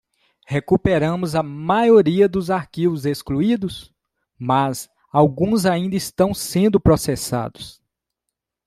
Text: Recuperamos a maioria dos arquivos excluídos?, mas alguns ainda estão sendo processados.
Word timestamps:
Recuperamos 0.47 1.35
a 1.35 1.43
maioria 1.43 2.27
dos 2.27 2.49
arquivos 2.49 3.05
excluídos?, 3.05 3.93
mas 4.35 4.89
alguns 5.11 5.63
ainda 5.63 5.95
estão 5.95 6.33
sendo 6.33 6.79
processados. 6.79 7.79